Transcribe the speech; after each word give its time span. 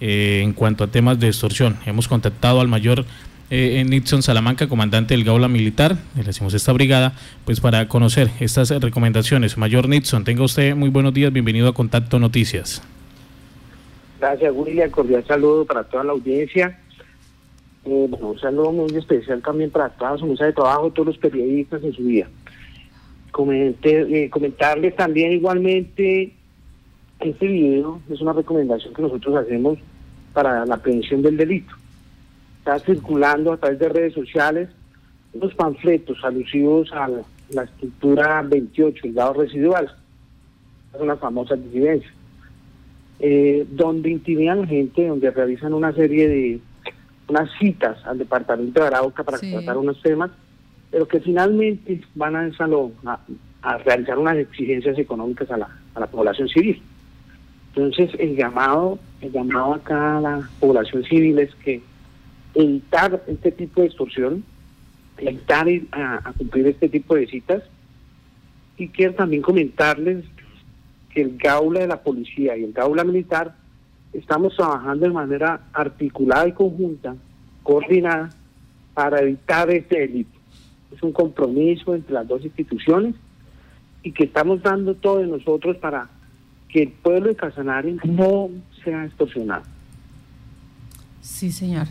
eh, 0.00 0.40
en 0.42 0.52
cuanto 0.52 0.84
a 0.84 0.86
temas 0.86 1.18
de 1.20 1.28
extorsión. 1.28 1.76
Hemos 1.86 2.08
contactado 2.08 2.60
al 2.60 2.68
mayor 2.68 3.04
eh, 3.50 3.84
Nixon 3.84 4.22
Salamanca, 4.22 4.68
comandante 4.68 5.14
del 5.14 5.24
Gaula 5.24 5.48
Militar, 5.48 5.96
le 6.16 6.22
decimos 6.22 6.54
esta 6.54 6.72
brigada, 6.72 7.14
pues 7.44 7.60
para 7.60 7.88
conocer 7.88 8.30
estas 8.38 8.70
recomendaciones. 8.70 9.58
Mayor 9.58 9.88
Nixon, 9.88 10.22
tenga 10.22 10.44
usted 10.44 10.76
muy 10.76 10.88
buenos 10.88 11.12
días, 11.12 11.32
bienvenido 11.32 11.68
a 11.68 11.74
Contacto 11.74 12.20
Noticias. 12.20 12.80
Gracias, 14.20 14.52
William, 14.54 14.88
cordial 14.90 15.24
saludo 15.26 15.64
para 15.64 15.82
toda 15.82 16.04
la 16.04 16.12
audiencia. 16.12 16.78
Eh, 17.84 18.06
bueno, 18.08 18.28
un 18.28 18.38
saludo 18.38 18.70
muy 18.70 18.94
especial 18.94 19.42
también 19.42 19.70
para 19.70 19.88
toda 19.88 20.16
su 20.18 20.26
mesa 20.26 20.44
de 20.44 20.52
trabajo, 20.52 20.92
todos 20.92 21.08
los 21.08 21.18
periodistas 21.18 21.82
en 21.82 21.92
su 21.92 22.04
día. 22.04 22.28
Comenté, 23.32 24.24
eh, 24.24 24.30
comentarles 24.30 24.94
también 24.94 25.32
igualmente, 25.32 26.34
este 27.18 27.46
video 27.46 28.00
es 28.10 28.20
una 28.20 28.32
recomendación 28.32 28.94
que 28.94 29.02
nosotros 29.02 29.36
hacemos 29.36 29.78
para 30.32 30.64
la 30.66 30.76
prevención 30.76 31.22
del 31.22 31.36
delito. 31.36 31.74
Está 32.58 32.78
circulando 32.78 33.52
a 33.52 33.56
través 33.56 33.78
de 33.78 33.88
redes 33.88 34.14
sociales 34.14 34.68
unos 35.32 35.54
panfletos 35.54 36.18
alusivos 36.24 36.92
a 36.92 37.08
la, 37.50 37.62
estructura 37.64 38.42
28, 38.42 39.06
el 39.06 39.14
dado 39.14 39.34
residual. 39.34 39.90
Es 40.94 41.00
una 41.00 41.16
famosa 41.16 41.56
disidencia. 41.56 42.10
Eh, 43.18 43.66
donde 43.70 44.10
intimidan 44.10 44.66
gente, 44.66 45.06
donde 45.06 45.30
realizan 45.30 45.74
una 45.74 45.92
serie 45.92 46.28
de 46.28 46.60
unas 47.28 47.50
citas 47.58 48.04
al 48.06 48.18
departamento 48.18 48.80
de 48.80 48.86
Arauca 48.86 49.22
para 49.22 49.38
tratar 49.38 49.76
unos 49.76 50.00
temas, 50.02 50.30
pero 50.90 51.06
que 51.06 51.20
finalmente 51.20 52.00
van 52.14 52.34
a, 52.34 52.50
a, 53.04 53.20
a 53.62 53.78
realizar 53.78 54.18
unas 54.18 54.36
exigencias 54.36 54.98
económicas 54.98 55.50
a 55.50 55.58
la, 55.58 55.68
a 55.94 56.00
la 56.00 56.06
población 56.06 56.48
civil. 56.48 56.82
Entonces, 57.74 58.10
el 58.18 58.36
llamado, 58.36 58.98
el 59.20 59.32
llamado 59.32 59.74
acá 59.74 60.18
a 60.18 60.20
la 60.20 60.50
población 60.58 61.04
civil 61.04 61.38
es 61.38 61.54
que 61.56 61.80
evitar 62.54 63.22
este 63.28 63.52
tipo 63.52 63.80
de 63.80 63.86
extorsión, 63.86 64.44
evitar 65.18 65.68
a, 65.92 66.32
cumplir 66.36 66.66
este 66.66 66.88
tipo 66.88 67.14
de 67.14 67.26
citas, 67.26 67.62
y 68.76 68.88
quiero 68.88 69.14
también 69.14 69.42
comentarles 69.42 70.24
que 71.10 71.22
el 71.22 71.36
Gaula 71.36 71.80
de 71.80 71.86
la 71.86 72.02
Policía 72.02 72.56
y 72.56 72.64
el 72.64 72.72
Gaula 72.72 73.04
Militar 73.04 73.54
estamos 74.12 74.56
trabajando 74.56 75.06
de 75.06 75.12
manera 75.12 75.60
articulada 75.72 76.48
y 76.48 76.52
conjunta, 76.52 77.14
coordinada, 77.62 78.30
para 78.94 79.20
evitar 79.20 79.70
este 79.70 80.00
delito. 80.00 80.38
Es 80.92 81.02
un 81.02 81.12
compromiso 81.12 81.94
entre 81.94 82.14
las 82.14 82.26
dos 82.26 82.44
instituciones 82.44 83.14
y 84.02 84.12
que 84.12 84.24
estamos 84.24 84.62
dando 84.62 84.94
todo 84.94 85.18
de 85.18 85.26
nosotros 85.26 85.76
para 85.76 86.08
que 86.72 86.82
el 86.84 86.88
pueblo 86.90 87.28
de 87.28 87.36
Casanare 87.36 87.96
no 88.04 88.48
sea 88.84 89.04
extorsionado. 89.04 89.62
Sí, 91.20 91.52
señor. 91.52 91.86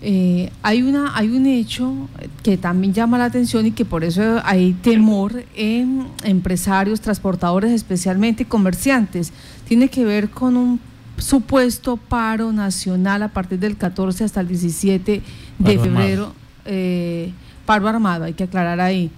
Eh, 0.00 0.50
hay, 0.62 0.82
una, 0.82 1.16
hay 1.16 1.28
un 1.28 1.46
hecho 1.46 2.08
que 2.42 2.56
también 2.56 2.92
llama 2.92 3.18
la 3.18 3.26
atención 3.26 3.66
y 3.66 3.70
que 3.70 3.84
por 3.84 4.04
eso 4.04 4.40
hay 4.44 4.72
temor 4.74 5.44
en 5.54 6.06
empresarios, 6.24 7.00
transportadores, 7.00 7.72
especialmente 7.72 8.44
comerciantes. 8.44 9.32
Tiene 9.66 9.88
que 9.88 10.04
ver 10.04 10.30
con 10.30 10.56
un 10.56 10.80
supuesto 11.18 11.96
paro 11.96 12.52
nacional 12.52 13.22
a 13.22 13.28
partir 13.28 13.58
del 13.58 13.76
14 13.76 14.24
hasta 14.24 14.40
el 14.40 14.48
17 14.48 15.22
de 15.58 15.78
febrero. 15.78 16.32
Eh, 16.64 17.32
paro 17.64 17.88
armado, 17.88 18.24
hay 18.24 18.34
que 18.34 18.44
aclarar 18.44 18.80
ahí 18.80 19.10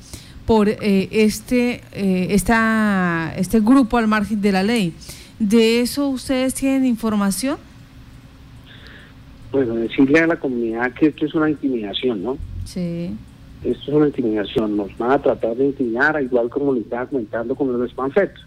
por 0.49 0.71
eh, 0.71 1.09
este, 1.13 1.83
eh, 1.93 2.29
esta, 2.31 3.35
este 3.37 3.61
grupo 3.61 3.99
al 3.99 4.09
margen 4.09 4.41
de 4.41 4.51
la 4.51 4.63
ley. 4.63 4.95
¿De 5.39 5.83
eso 5.83 6.09
ustedes 6.09 6.55
tienen 6.55 6.87
información? 6.87 7.59
Bueno, 9.53 9.75
decirle 9.75 10.21
a 10.21 10.27
la 10.27 10.37
comunidad 10.37 10.95
que 10.95 11.09
esto 11.09 11.27
es 11.27 11.35
una 11.35 11.51
intimidación, 11.51 12.23
¿no? 12.23 12.39
Sí. 12.65 13.15
Esto 13.63 13.91
es 13.91 13.95
una 13.95 14.07
intimidación, 14.07 14.75
nos 14.75 14.97
van 14.97 15.11
a 15.11 15.19
tratar 15.19 15.55
de 15.55 15.67
intimidar, 15.67 16.19
igual 16.23 16.49
como 16.49 16.73
les 16.73 16.85
estaba 16.85 17.05
comentando 17.05 17.55
con 17.55 17.79
los 17.79 17.93
panfletos. 17.93 18.43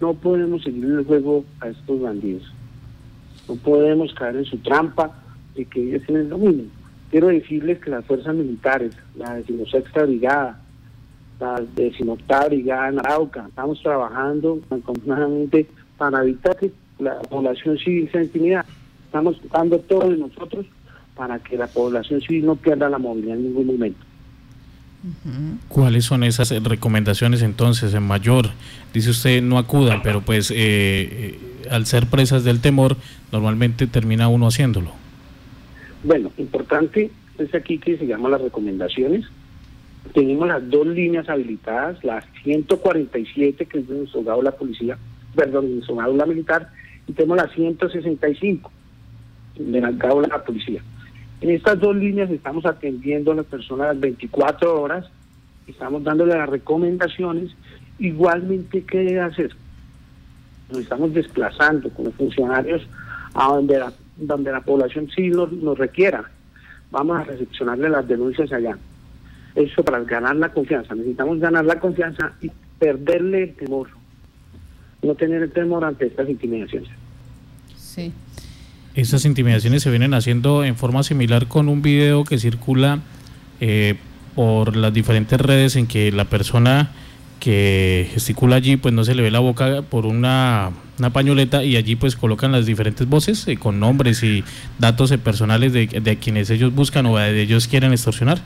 No 0.00 0.14
podemos 0.14 0.64
seguir 0.64 0.84
el 0.84 1.04
juego 1.04 1.44
a 1.60 1.68
estos 1.68 2.00
bandidos. 2.00 2.52
No 3.48 3.54
podemos 3.54 4.12
caer 4.14 4.34
en 4.34 4.46
su 4.46 4.58
trampa 4.58 5.12
de 5.54 5.64
que 5.64 5.80
ellos 5.80 6.02
tienen 6.06 6.28
lo 6.28 6.38
mismo. 6.38 6.64
Quiero 7.08 7.28
decirles 7.28 7.78
que 7.78 7.90
las 7.90 8.04
fuerzas 8.04 8.34
militares, 8.34 8.96
la 9.16 9.34
decimosexta 9.34 10.02
brigada, 10.02 10.60
la 11.40 11.62
decimoctava 11.74 12.46
brigada 12.46 12.88
en 12.88 12.98
Arauca. 12.98 13.46
Estamos 13.48 13.82
trabajando 13.82 14.60
conjuntamente 14.68 15.66
para 15.96 16.22
evitar 16.22 16.56
que 16.56 16.70
la 16.98 17.18
población 17.20 17.78
civil 17.78 18.08
sea 18.12 18.22
intimidada. 18.22 18.66
Estamos 19.06 19.36
dando 19.50 19.78
todo 19.78 20.10
de 20.10 20.18
nosotros 20.18 20.66
para 21.16 21.38
que 21.38 21.56
la 21.56 21.66
población 21.66 22.20
civil 22.20 22.46
no 22.46 22.56
pierda 22.56 22.88
la 22.88 22.98
movilidad 22.98 23.36
en 23.36 23.44
ningún 23.44 23.66
momento. 23.66 23.98
¿Cuáles 25.68 26.04
son 26.04 26.24
esas 26.24 26.50
recomendaciones 26.62 27.40
entonces 27.40 27.94
en 27.94 28.02
mayor? 28.02 28.50
Dice 28.92 29.10
usted 29.10 29.42
no 29.42 29.56
acudan, 29.56 30.02
pero 30.02 30.20
pues 30.20 30.50
eh, 30.50 30.56
eh, 30.58 31.38
al 31.70 31.86
ser 31.86 32.06
presas 32.06 32.44
del 32.44 32.60
temor, 32.60 32.98
normalmente 33.32 33.86
termina 33.86 34.28
uno 34.28 34.46
haciéndolo. 34.46 34.92
Bueno, 36.04 36.30
importante 36.36 37.10
es 37.38 37.54
aquí 37.54 37.78
que 37.78 37.96
se 37.96 38.06
llaman 38.06 38.32
las 38.32 38.42
recomendaciones 38.42 39.24
tenemos 40.12 40.48
las 40.48 40.68
dos 40.68 40.86
líneas 40.86 41.28
habilitadas, 41.28 42.02
la 42.04 42.22
147, 42.42 43.66
que 43.66 43.78
es 43.78 43.88
de 43.88 43.94
nuestro 43.94 44.42
la 44.42 44.52
policía, 44.52 44.98
perdón, 45.34 45.66
de 45.66 45.74
nuestro 45.76 46.12
la 46.12 46.26
militar, 46.26 46.70
y 47.06 47.12
tenemos 47.12 47.36
la 47.36 47.48
165, 47.48 48.70
de 49.56 49.80
de 49.80 49.80
la 49.80 50.44
policía. 50.44 50.82
En 51.40 51.50
estas 51.50 51.78
dos 51.78 51.96
líneas 51.96 52.30
estamos 52.30 52.66
atendiendo 52.66 53.32
a 53.32 53.36
las 53.36 53.46
personas 53.46 53.88
las 53.88 54.00
24 54.00 54.80
horas, 54.80 55.06
estamos 55.66 56.02
dándole 56.02 56.34
las 56.34 56.48
recomendaciones, 56.48 57.52
igualmente 57.98 58.82
qué 58.82 58.98
debe 58.98 59.20
hacer. 59.20 59.54
Nos 60.70 60.80
estamos 60.80 61.14
desplazando 61.14 61.88
como 61.90 62.10
funcionarios 62.12 62.82
a 63.34 63.48
donde 63.48 63.78
la, 63.78 63.92
donde 64.16 64.52
la 64.52 64.60
población 64.60 65.08
civil 65.10 65.36
nos 65.62 65.78
requiera. 65.78 66.24
Vamos 66.90 67.20
a 67.20 67.24
recepcionarle 67.24 67.88
las 67.88 68.06
denuncias 68.06 68.52
allá 68.52 68.76
eso 69.54 69.84
para 69.84 70.00
ganar 70.00 70.36
la 70.36 70.52
confianza. 70.52 70.94
Necesitamos 70.94 71.38
ganar 71.40 71.64
la 71.64 71.78
confianza 71.78 72.32
y 72.40 72.50
perderle 72.78 73.44
el 73.44 73.54
temor. 73.54 73.88
No 75.02 75.14
tener 75.14 75.42
el 75.42 75.50
temor 75.50 75.84
ante 75.84 76.06
estas 76.06 76.28
intimidaciones. 76.28 76.90
Sí. 77.76 78.12
Estas 78.94 79.24
intimidaciones 79.24 79.82
se 79.82 79.90
vienen 79.90 80.14
haciendo 80.14 80.64
en 80.64 80.76
forma 80.76 81.02
similar 81.02 81.46
con 81.46 81.68
un 81.68 81.80
video 81.80 82.24
que 82.24 82.38
circula 82.38 83.00
eh, 83.60 83.96
por 84.34 84.76
las 84.76 84.92
diferentes 84.92 85.40
redes 85.40 85.76
en 85.76 85.86
que 85.86 86.10
la 86.12 86.24
persona 86.24 86.90
que 87.38 88.08
gesticula 88.12 88.56
allí 88.56 88.76
pues 88.76 88.92
no 88.92 89.04
se 89.04 89.14
le 89.14 89.22
ve 89.22 89.30
la 89.30 89.38
boca 89.38 89.82
por 89.82 90.06
una, 90.06 90.70
una 90.98 91.10
pañoleta 91.10 91.64
y 91.64 91.76
allí 91.76 91.96
pues 91.96 92.14
colocan 92.14 92.52
las 92.52 92.66
diferentes 92.66 93.08
voces 93.08 93.48
eh, 93.48 93.56
con 93.56 93.80
nombres 93.80 94.22
y 94.22 94.44
datos 94.78 95.10
personales 95.18 95.72
de, 95.72 95.86
de 95.86 96.16
quienes 96.18 96.50
ellos 96.50 96.74
buscan 96.74 97.06
o 97.06 97.16
de 97.16 97.40
ellos 97.40 97.68
quieren 97.68 97.92
extorsionar. 97.92 98.40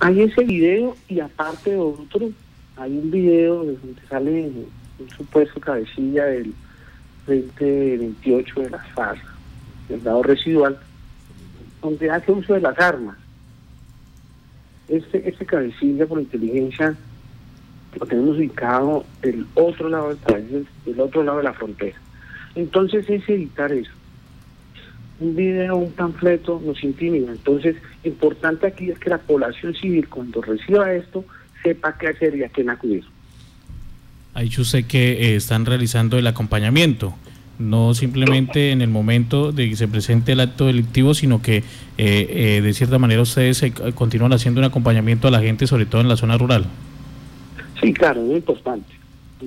Hay 0.00 0.20
ese 0.20 0.44
video 0.44 0.94
y 1.08 1.20
aparte 1.20 1.70
de 1.70 1.76
otro, 1.78 2.30
hay 2.76 2.98
un 2.98 3.10
video 3.10 3.64
donde 3.64 4.00
sale 4.08 4.52
un 4.98 5.10
supuesto 5.10 5.58
cabecilla 5.58 6.26
del 6.26 6.52
2028 7.26 8.60
de 8.60 8.70
la 8.70 8.78
FARC, 8.94 9.22
del 9.88 10.02
dado 10.02 10.22
residual, 10.22 10.78
donde 11.80 12.10
hace 12.10 12.30
uso 12.30 12.54
de 12.54 12.60
las 12.60 12.78
armas. 12.78 13.16
Este, 14.88 15.28
este 15.28 15.46
cabecilla 15.46 16.06
por 16.06 16.20
inteligencia 16.20 16.94
lo 17.98 18.06
tenemos 18.06 18.36
ubicado 18.36 19.04
del 19.22 19.46
otro 19.54 19.88
lado 19.88 20.08
del 20.08 20.18
país, 20.18 20.66
del 20.84 21.00
otro 21.00 21.22
lado 21.24 21.38
de 21.38 21.44
la 21.44 21.54
frontera. 21.54 21.96
Entonces 22.54 23.08
es 23.08 23.26
evitar 23.28 23.72
eso 23.72 23.92
un 25.20 25.34
video, 25.34 25.76
un 25.76 25.92
panfleto 25.92 26.60
nos 26.64 26.82
intimida. 26.84 27.32
Entonces, 27.32 27.76
importante 28.04 28.66
aquí 28.66 28.90
es 28.90 28.98
que 28.98 29.10
la 29.10 29.18
población 29.18 29.74
civil, 29.74 30.08
cuando 30.08 30.42
reciba 30.42 30.92
esto, 30.92 31.24
sepa 31.62 31.96
qué 31.98 32.08
hacer 32.08 32.36
y 32.36 32.44
a 32.44 32.48
quién 32.48 32.70
acudir. 32.70 33.04
Ha 34.34 34.42
dicho 34.42 34.62
usted 34.62 34.84
que 34.84 35.12
eh, 35.12 35.36
están 35.36 35.64
realizando 35.64 36.18
el 36.18 36.26
acompañamiento, 36.26 37.14
no 37.58 37.94
simplemente 37.94 38.70
en 38.70 38.82
el 38.82 38.90
momento 38.90 39.50
de 39.50 39.70
que 39.70 39.76
se 39.76 39.88
presente 39.88 40.32
el 40.32 40.40
acto 40.40 40.66
delictivo, 40.66 41.14
sino 41.14 41.40
que 41.40 41.56
eh, 41.56 41.64
eh, 41.98 42.60
de 42.62 42.74
cierta 42.74 42.98
manera 42.98 43.22
ustedes 43.22 43.64
continúan 43.94 44.34
haciendo 44.34 44.60
un 44.60 44.66
acompañamiento 44.66 45.26
a 45.28 45.30
la 45.30 45.40
gente, 45.40 45.66
sobre 45.66 45.86
todo 45.86 46.02
en 46.02 46.08
la 46.08 46.18
zona 46.18 46.36
rural. 46.36 46.66
Sí, 47.80 47.94
claro, 47.94 48.22
es 48.26 48.36
importante. 48.36 48.94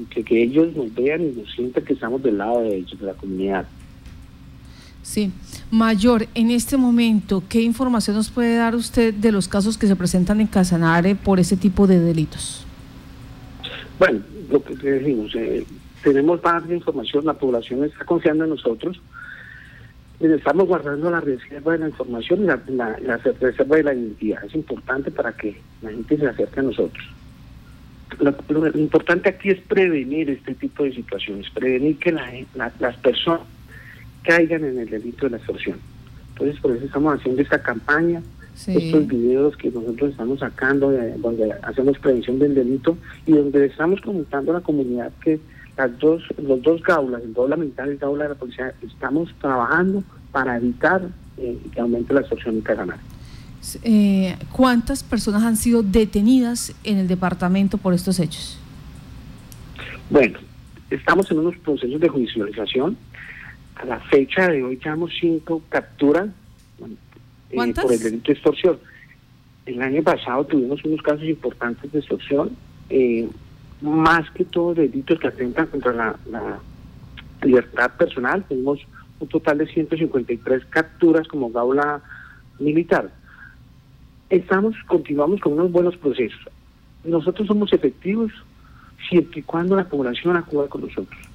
Que, 0.09 0.23
que 0.23 0.44
ellos 0.44 0.75
nos 0.75 0.94
vean 0.95 1.21
y 1.21 1.39
nos 1.39 1.51
sientan 1.51 1.83
que 1.83 1.94
estamos 1.94 2.21
del 2.23 2.38
lado 2.39 2.61
de 2.61 2.77
ellos, 2.77 2.99
de 2.99 3.05
la 3.05 3.13
comunidad. 3.13 3.67
Sí. 5.03 5.31
Mayor, 5.71 6.27
en 6.35 6.51
este 6.51 6.77
momento, 6.77 7.43
¿qué 7.47 7.61
información 7.61 8.15
nos 8.15 8.29
puede 8.29 8.55
dar 8.57 8.75
usted 8.75 9.13
de 9.13 9.31
los 9.31 9.47
casos 9.47 9.77
que 9.77 9.87
se 9.87 9.95
presentan 9.95 10.41
en 10.41 10.47
Casanare 10.47 11.15
por 11.15 11.39
ese 11.39 11.57
tipo 11.57 11.87
de 11.87 11.99
delitos? 11.99 12.65
Bueno, 13.97 14.19
lo 14.49 14.63
que 14.63 14.75
decimos, 14.75 15.33
eh, 15.35 15.65
tenemos 16.03 16.43
más 16.43 16.69
información, 16.69 17.25
la 17.25 17.33
población 17.33 17.83
está 17.83 18.05
confiando 18.05 18.43
en 18.43 18.51
nosotros. 18.51 19.01
estamos 20.19 20.67
guardando 20.67 21.09
la 21.11 21.21
reserva 21.21 21.73
de 21.73 21.79
la 21.79 21.89
información 21.89 22.43
y 22.43 22.45
la, 22.45 22.59
la, 22.67 23.17
reserva 23.17 23.77
de 23.77 23.83
la 23.83 23.93
identidad. 23.93 24.43
Es 24.43 24.55
importante 24.55 25.11
para 25.11 25.33
que 25.33 25.59
la 25.81 25.91
gente 25.91 26.17
se 26.17 26.27
acerque 26.27 26.59
a 26.59 26.63
nosotros. 26.63 27.05
Lo, 28.19 28.67
importante 28.77 29.29
aquí 29.29 29.49
es 29.49 29.61
prevenir 29.61 30.29
este 30.29 30.55
tipo 30.55 30.83
de 30.83 30.93
situaciones, 30.93 31.49
prevenir 31.51 31.97
que 31.99 32.11
las 32.11 32.97
personas 32.97 33.41
caigan 34.24 34.63
en 34.66 34.80
el 34.80 34.89
delito 34.89 35.25
de 35.25 35.31
la 35.31 35.38
extorsión. 35.38 35.77
Entonces, 36.31 36.60
por 36.62 36.71
eso 36.71 36.86
estamos 36.86 37.19
haciendo 37.19 37.42
esta 37.42 37.62
campaña, 37.62 38.21
estos 38.68 39.07
videos 39.07 39.56
que 39.57 39.71
nosotros 39.71 40.12
estamos 40.12 40.39
sacando, 40.39 40.92
donde 41.18 41.54
hacemos 41.63 41.98
prevención 42.00 42.39
del 42.39 42.56
delito 42.56 42.98
y 43.25 43.33
donde 43.33 43.66
estamos 43.66 44.01
comentando 44.01 44.51
a 44.51 44.56
la 44.56 44.62
comunidad 44.62 45.12
que 45.21 45.39
las 45.77 45.98
dos, 45.98 46.24
los 46.38 46.62
dos 46.62 46.83
gaulas, 46.83 47.24
el 47.24 47.33
gaula 47.33 47.56
militar 47.56 47.88
y 47.88 47.92
el 47.92 47.98
gaula 47.98 48.24
de 48.24 48.30
la 48.30 48.36
policía, 48.36 48.74
estamos 48.81 49.33
trabajando 49.39 50.04
para 50.31 50.57
evitar 50.57 51.10
eh, 51.38 51.57
que 51.74 51.80
aumente 51.80 52.13
la 52.13 52.19
extorsión 52.19 52.57
y 52.57 52.62
ganar. 52.62 52.98
Eh, 53.83 54.38
¿Cuántas 54.51 55.04
personas 55.04 55.44
han 55.44 55.56
sido 55.56 55.83
detenidas 55.83 56.74
en 56.83 56.98
el 56.98 57.07
departamento 57.07 57.77
por 57.77 57.94
estos 57.94 58.19
hechos? 58.19 58.60
Bueno, 60.10 60.39
estamos 60.89 61.30
en 61.31 61.39
unos 61.39 61.57
procesos 61.57 62.00
de 62.00 62.10
judicialización. 62.10 62.98
A 63.79 63.85
la 63.85 63.99
fecha 64.01 64.49
de 64.49 64.61
hoy 64.61 64.77
llevamos 64.77 65.11
cinco 65.21 65.61
capturas 65.69 66.27
eh, 66.79 67.73
por 67.73 67.93
el 67.93 67.99
delito 67.99 68.27
de 68.27 68.33
extorsión. 68.33 68.77
El 69.65 69.81
año 69.81 70.03
pasado 70.03 70.45
tuvimos 70.45 70.83
unos 70.83 71.01
casos 71.01 71.23
importantes 71.23 71.89
de 71.89 71.99
extorsión. 71.99 72.57
Eh, 72.89 73.29
más 73.81 74.29
que 74.31 74.43
todo 74.43 74.73
delitos 74.73 75.17
que 75.17 75.29
atentan 75.29 75.67
contra 75.67 75.93
la, 75.93 76.59
libertad 77.41 77.91
personal. 77.97 78.43
Tenemos 78.49 78.79
un 79.17 79.27
total 79.29 79.59
de 79.59 79.67
153 79.67 80.65
capturas 80.65 81.25
como 81.29 81.49
gaula 81.49 82.01
militar. 82.59 83.09
Estamos, 84.29 84.75
continuamos 84.87 85.39
con 85.39 85.53
unos 85.53 85.71
buenos 85.71 85.95
procesos. 85.95 86.41
Nosotros 87.05 87.47
somos 87.47 87.71
efectivos 87.71 88.33
siempre 89.07 89.39
y 89.39 89.43
cuando 89.43 89.77
la 89.77 89.87
población 89.87 90.35
acuda 90.35 90.67
con 90.67 90.81
nosotros. 90.81 91.28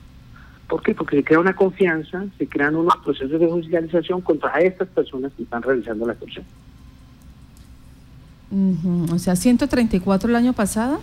¿Por 0.69 0.83
qué? 0.83 0.95
Porque 0.95 1.17
se 1.17 1.25
crea 1.25 1.39
una 1.39 1.55
confianza, 1.55 2.25
se 2.39 2.47
crean 2.47 2.75
unos 2.75 2.97
procesos 3.05 3.39
de 3.39 3.47
judicialización 3.47 4.21
contra 4.23 4.59
estas 4.61 4.89
personas 4.89 5.33
que 5.37 5.43
están 5.43 5.63
realizando 5.63 6.07
la 6.07 6.13
extorsión. 6.13 6.45
O 9.13 9.19
sea, 9.19 9.37
134 9.37 10.31
el 10.31 10.37
año 10.37 10.53
pasado. 10.53 11.01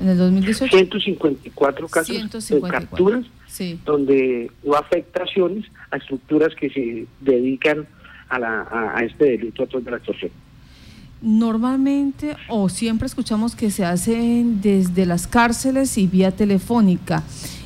¿En 0.00 0.08
el 0.08 0.18
2018? 0.18 0.76
154 0.76 1.88
casos 1.88 2.16
de 2.30 2.60
capturas 2.62 3.24
donde 3.84 4.50
hubo 4.62 4.76
afectaciones 4.76 5.64
a 5.90 5.96
estructuras 5.96 6.54
que 6.54 6.70
se 6.70 7.06
dedican 7.20 7.86
a, 8.28 8.38
la, 8.38 8.68
a, 8.94 9.02
este 9.04 9.24
delito 9.24 9.66
de 9.66 9.90
la 9.90 9.96
extorsión. 9.96 10.30
Normalmente 11.20 12.36
o 12.48 12.68
siempre 12.68 13.06
escuchamos 13.06 13.56
que 13.56 13.70
se 13.70 13.84
hacen 13.84 14.60
desde 14.60 15.04
las 15.04 15.26
cárceles 15.26 15.98
y 15.98 16.06
vía 16.06 16.30
telefónica. 16.30 17.24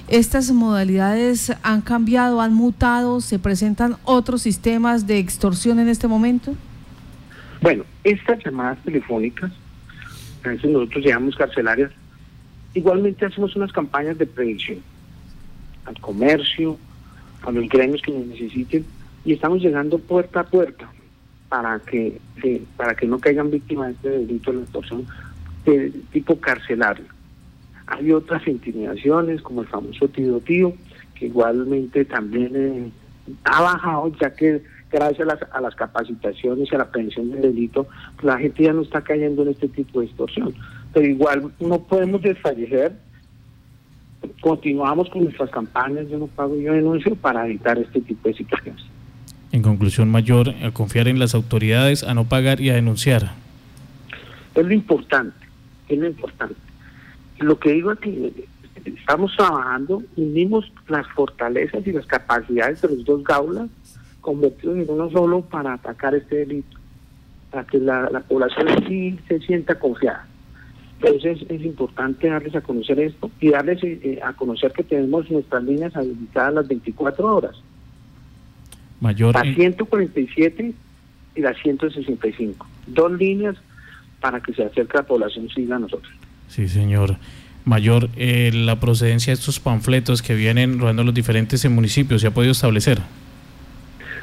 ¿Estas 0.08 0.50
modalidades 0.50 1.52
han 1.62 1.81
cambiado, 1.81 2.40
han 2.40 2.54
mutado? 2.54 3.20
¿Se 3.20 3.38
presentan 3.38 3.96
otros 4.04 4.43
sistemas 4.43 5.06
de 5.06 5.19
extorsión 5.19 5.78
en 5.78 5.88
este 5.88 6.08
momento? 6.08 6.54
Bueno, 7.60 7.84
estas 8.04 8.44
llamadas 8.44 8.78
telefónicas, 8.84 9.52
a 10.44 10.49
veces 10.49 10.70
nosotros 10.70 11.04
llamamos 11.04 11.37
carcelarias, 11.37 11.93
Igualmente 12.75 13.26
hacemos 13.26 13.54
unas 13.54 13.70
campañas 13.72 14.16
de 14.16 14.26
prevención 14.26 14.78
al 15.84 15.99
comercio, 16.00 16.78
a 17.43 17.50
los 17.50 17.69
gremios 17.69 18.00
que 18.00 18.12
nos 18.12 18.26
necesiten 18.26 18.87
y 19.25 19.34
estamos 19.34 19.60
llegando 19.60 19.99
puerta 19.99 20.40
a 20.40 20.44
puerta 20.44 20.90
para 21.49 21.78
que, 21.81 22.19
para 22.76 22.94
que 22.94 23.06
no 23.06 23.19
caigan 23.19 23.50
víctimas 23.50 23.88
de 23.88 23.94
este 23.94 24.08
delito 24.10 24.52
de 24.52 24.56
la 24.58 24.62
extorsión 24.62 25.06
de 25.66 25.93
tipo 26.12 26.38
carcelario. 26.40 27.04
Hay 27.92 28.12
otras 28.12 28.46
intimidaciones 28.46 29.42
como 29.42 29.62
el 29.62 29.68
famoso 29.68 30.08
tío 30.08 30.40
tío 30.40 30.74
que 31.14 31.26
igualmente 31.26 32.04
también 32.04 32.52
eh, 32.54 32.90
ha 33.44 33.62
bajado 33.62 34.12
ya 34.20 34.34
que 34.34 34.62
gracias 34.90 35.20
a 35.20 35.24
las, 35.24 35.38
a 35.52 35.60
las 35.60 35.74
capacitaciones 35.74 36.70
y 36.70 36.74
a 36.74 36.78
la 36.78 36.90
prevención 36.90 37.30
del 37.30 37.42
delito, 37.42 37.86
la 38.22 38.38
gente 38.38 38.64
ya 38.64 38.72
no 38.72 38.82
está 38.82 39.00
cayendo 39.00 39.42
en 39.42 39.48
este 39.48 39.68
tipo 39.68 40.00
de 40.00 40.06
extorsión 40.06 40.54
pero 40.92 41.06
igual 41.06 41.52
no 41.60 41.80
podemos 41.80 42.22
desfallecer. 42.22 42.92
Continuamos 44.40 45.08
con 45.10 45.24
nuestras 45.24 45.50
campañas 45.50 46.08
de 46.08 46.16
no 46.16 46.26
pago 46.28 46.56
y 46.56 46.64
yo 46.64 46.72
denuncio 46.72 47.16
para 47.16 47.46
evitar 47.46 47.78
este 47.78 48.00
tipo 48.00 48.28
de 48.28 48.34
situaciones. 48.34 48.84
En 49.50 49.62
conclusión, 49.62 50.10
mayor, 50.10 50.50
a 50.62 50.70
confiar 50.70 51.08
en 51.08 51.18
las 51.18 51.34
autoridades, 51.34 52.04
a 52.04 52.14
no 52.14 52.24
pagar 52.24 52.60
y 52.60 52.70
a 52.70 52.74
denunciar. 52.74 53.32
Es 54.54 54.64
lo 54.64 54.72
importante, 54.72 55.36
es 55.88 55.98
lo 55.98 56.06
importante. 56.06 56.54
Lo 57.42 57.58
que 57.58 57.72
digo 57.72 57.92
es 57.92 57.98
que 57.98 58.48
estamos 58.84 59.34
trabajando, 59.36 60.02
unimos 60.16 60.72
las 60.88 61.06
fortalezas 61.08 61.86
y 61.86 61.92
las 61.92 62.06
capacidades 62.06 62.80
de 62.82 62.88
los 62.88 63.04
dos 63.04 63.22
gaulas, 63.24 63.68
convertidos 64.20 64.78
en 64.78 64.90
uno 64.90 65.10
solo 65.10 65.42
para 65.42 65.74
atacar 65.74 66.14
este 66.14 66.36
delito, 66.36 66.78
para 67.50 67.64
que 67.64 67.78
la, 67.78 68.08
la 68.10 68.20
población 68.20 68.68
sí 68.86 69.18
se 69.28 69.40
sienta 69.40 69.78
confiada. 69.78 70.26
Entonces 71.02 71.44
es 71.48 71.64
importante 71.64 72.28
darles 72.28 72.54
a 72.54 72.60
conocer 72.60 73.00
esto 73.00 73.30
y 73.40 73.50
darles 73.50 73.82
eh, 73.82 73.98
eh, 74.02 74.20
a 74.22 74.32
conocer 74.34 74.72
que 74.72 74.84
tenemos 74.84 75.28
nuestras 75.30 75.64
líneas 75.64 75.96
habilitadas 75.96 76.54
las 76.54 76.68
24 76.68 77.36
horas. 77.36 77.56
Mayor. 79.00 79.34
La 79.34 79.42
147 79.42 80.72
y 81.34 81.40
la 81.40 81.54
165. 81.54 82.66
Dos 82.86 83.12
líneas 83.12 83.56
para 84.20 84.40
que 84.40 84.54
se 84.54 84.62
acerque 84.62 84.96
la 84.96 85.02
población 85.02 85.48
siga 85.48 85.74
a 85.74 85.80
nosotros. 85.80 86.12
Sí, 86.52 86.69
señor. 86.69 87.16
Mayor, 87.64 88.10
eh, 88.16 88.50
la 88.52 88.78
procedencia 88.78 89.31
de 89.31 89.38
estos 89.38 89.58
panfletos 89.58 90.20
que 90.20 90.34
vienen 90.34 90.78
rodando 90.78 91.02
los 91.02 91.14
diferentes 91.14 91.64
municipios, 91.70 92.20
¿se 92.20 92.26
ha 92.26 92.31
podido 92.34 92.52
establecer? 92.52 93.00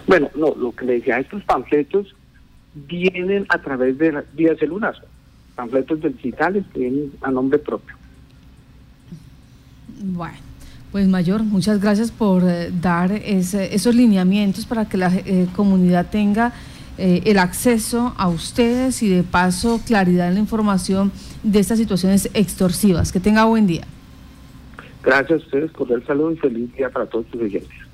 Bueno, 0.05 0.29
no, 0.35 0.53
lo 0.55 0.71
que 0.71 0.85
le 0.85 0.93
decía, 0.93 1.17
estos 1.17 1.43
panfletos 1.43 2.15
vienen 2.75 3.47
a 3.49 3.57
través 3.59 3.97
de 3.97 4.11
las 4.11 4.25
vías 4.35 4.59
celular 4.59 4.93
panfletos 5.55 5.99
digitales 6.01 6.63
que 6.71 6.79
vienen 6.79 7.11
a 7.21 7.31
nombre 7.31 7.59
propio. 7.59 7.95
Bueno. 9.99 10.37
Pues 10.91 11.07
Mayor, 11.07 11.43
muchas 11.43 11.79
gracias 11.79 12.11
por 12.11 12.43
eh, 12.43 12.71
dar 12.71 13.11
esos 13.11 13.93
lineamientos 13.93 14.65
para 14.65 14.85
que 14.85 14.97
la 14.97 15.13
eh, 15.13 15.47
comunidad 15.55 16.07
tenga 16.09 16.51
eh, 16.99 17.21
el 17.25 17.39
acceso 17.39 18.13
a 18.17 18.27
ustedes 18.27 19.01
y 19.01 19.09
de 19.09 19.23
paso 19.23 19.79
claridad 19.85 20.27
en 20.27 20.33
la 20.35 20.39
información 20.41 21.11
de 21.43 21.59
estas 21.59 21.79
situaciones 21.79 22.29
extorsivas. 22.33 23.11
Que 23.11 23.19
tenga 23.19 23.45
buen 23.45 23.67
día. 23.67 23.85
Gracias 25.01 25.41
a 25.41 25.43
ustedes, 25.45 25.71
cordial 25.71 26.03
saludo 26.05 26.33
y 26.33 26.37
feliz 26.37 26.73
día 26.75 26.89
para 26.89 27.05
todos 27.05 27.25
sus 27.31 27.41
oyentes. 27.41 27.88